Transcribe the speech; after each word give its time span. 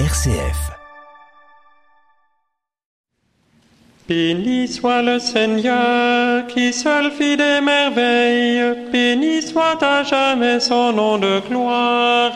RCF. 0.00 0.72
Béni 4.08 4.66
soit 4.66 5.02
le 5.02 5.20
Seigneur 5.20 6.48
qui 6.48 6.72
seul 6.72 7.12
fit 7.12 7.36
des 7.36 7.60
merveilles, 7.60 8.90
béni 8.90 9.40
soit 9.40 9.80
à 9.80 10.02
jamais 10.02 10.58
son 10.58 10.92
nom 10.92 11.18
de 11.18 11.38
gloire. 11.48 12.32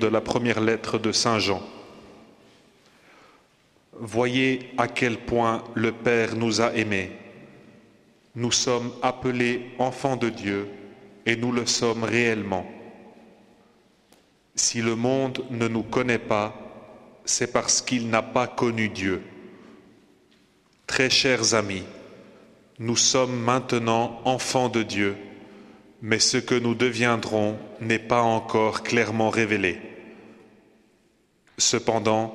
De 0.00 0.08
la 0.08 0.20
première 0.20 0.60
lettre 0.60 0.98
de 0.98 1.10
Saint 1.10 1.38
Jean. 1.38 1.62
Voyez 3.92 4.70
à 4.76 4.88
quel 4.88 5.16
point 5.16 5.64
le 5.74 5.90
Père 5.90 6.36
nous 6.36 6.60
a 6.60 6.74
aimés. 6.74 7.12
Nous 8.34 8.52
sommes 8.52 8.92
appelés 9.00 9.70
enfants 9.78 10.16
de 10.16 10.28
Dieu 10.28 10.68
et 11.24 11.36
nous 11.36 11.50
le 11.50 11.64
sommes 11.64 12.04
réellement. 12.04 12.66
Si 14.54 14.82
le 14.82 14.96
monde 14.96 15.44
ne 15.50 15.66
nous 15.66 15.82
connaît 15.82 16.18
pas, 16.18 16.54
c'est 17.24 17.52
parce 17.52 17.80
qu'il 17.80 18.10
n'a 18.10 18.22
pas 18.22 18.46
connu 18.46 18.90
Dieu. 18.90 19.22
Très 20.86 21.08
chers 21.08 21.54
amis, 21.54 21.84
nous 22.78 22.96
sommes 22.96 23.38
maintenant 23.38 24.20
enfants 24.26 24.68
de 24.68 24.82
Dieu 24.82 25.16
mais 26.06 26.20
ce 26.20 26.36
que 26.36 26.54
nous 26.54 26.76
deviendrons 26.76 27.58
n'est 27.80 27.98
pas 27.98 28.22
encore 28.22 28.84
clairement 28.84 29.28
révélé. 29.28 29.80
Cependant, 31.58 32.32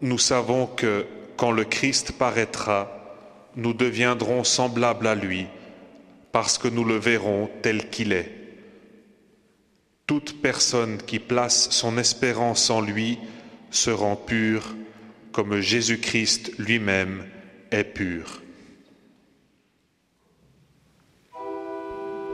nous 0.00 0.18
savons 0.18 0.66
que 0.66 1.06
quand 1.36 1.52
le 1.52 1.62
Christ 1.64 2.10
paraîtra, 2.10 2.90
nous 3.54 3.74
deviendrons 3.74 4.42
semblables 4.42 5.06
à 5.06 5.14
lui, 5.14 5.46
parce 6.32 6.58
que 6.58 6.66
nous 6.66 6.84
le 6.84 6.96
verrons 6.96 7.48
tel 7.62 7.90
qu'il 7.90 8.12
est. 8.12 8.32
Toute 10.08 10.42
personne 10.42 10.98
qui 11.00 11.20
place 11.20 11.70
son 11.70 11.96
espérance 11.96 12.70
en 12.70 12.80
lui 12.80 13.20
se 13.70 13.90
rend 13.90 14.16
pure, 14.16 14.74
comme 15.30 15.60
Jésus-Christ 15.60 16.58
lui-même 16.58 17.24
est 17.70 17.84
pur. 17.84 18.42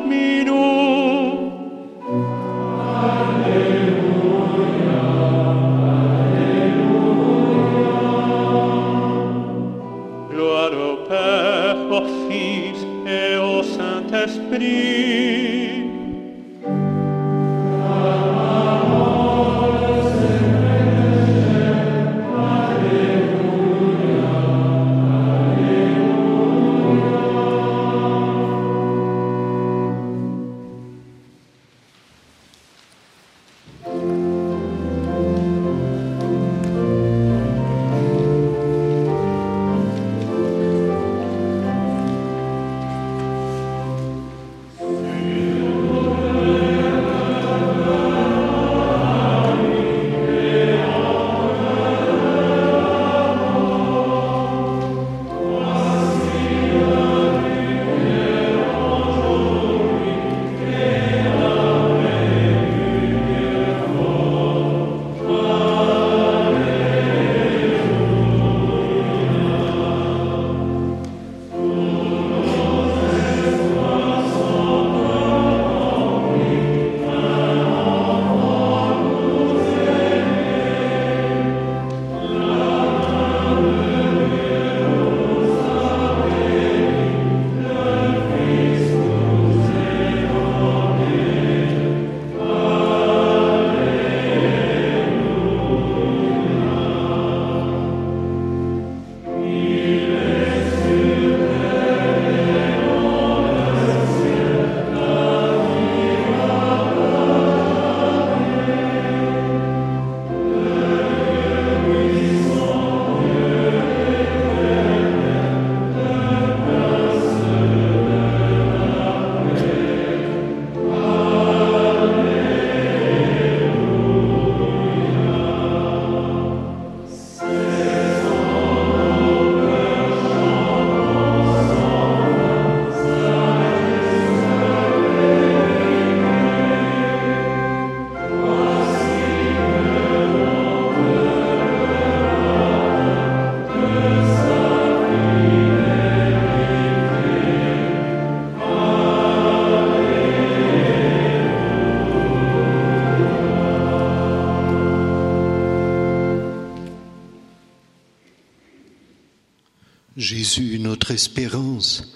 espérance, 161.13 162.13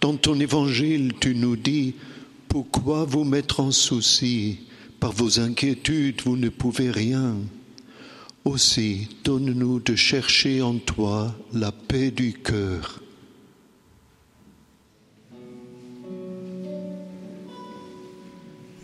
dans 0.00 0.16
ton 0.16 0.38
évangile, 0.40 1.12
tu 1.20 1.34
nous 1.34 1.56
dis, 1.56 1.94
pourquoi 2.48 3.04
vous 3.04 3.24
mettre 3.24 3.60
en 3.60 3.72
souci? 3.72 4.60
Par 5.00 5.12
vos 5.12 5.38
inquiétudes, 5.40 6.22
vous 6.24 6.36
ne 6.36 6.48
pouvez 6.48 6.90
rien. 6.90 7.36
Aussi, 8.44 9.08
donne-nous 9.24 9.80
de 9.80 9.94
chercher 9.94 10.62
en 10.62 10.74
toi 10.78 11.34
la 11.52 11.72
paix 11.72 12.10
du 12.10 12.32
cœur. 12.32 13.00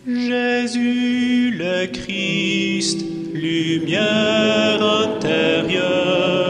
Jésus 0.06 1.50
le 1.56 1.86
Christ, 1.86 3.06
lumière 3.32 4.82
intérieure, 4.82 6.43